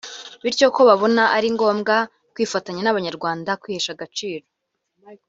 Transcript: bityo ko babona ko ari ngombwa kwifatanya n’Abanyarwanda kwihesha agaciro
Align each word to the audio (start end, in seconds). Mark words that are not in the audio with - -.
bityo 0.43 0.67
ko 0.75 0.81
babona 0.89 1.23
ko 1.25 1.31
ari 1.37 1.47
ngombwa 1.55 1.95
kwifatanya 2.33 2.81
n’Abanyarwanda 2.83 3.59
kwihesha 3.61 3.91
agaciro 3.95 4.45